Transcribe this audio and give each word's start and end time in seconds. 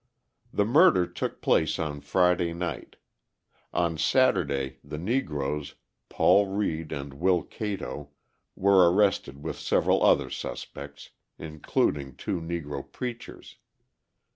The 0.51 0.65
murder 0.65 1.05
took 1.05 1.43
place 1.43 1.77
on 1.77 2.01
Friday 2.01 2.53
night; 2.55 2.95
on 3.71 3.99
Saturday 3.99 4.79
the 4.83 4.97
Negroes, 4.97 5.75
Paul 6.09 6.47
Reed 6.47 6.91
and 6.91 7.13
Will 7.13 7.43
Cato, 7.43 8.09
were 8.55 8.91
arrested 8.91 9.43
with 9.43 9.59
several 9.59 10.03
other 10.03 10.31
suspects, 10.31 11.11
including 11.37 12.15
two 12.15 12.41
Negro 12.41 12.91
preachers. 12.91 13.57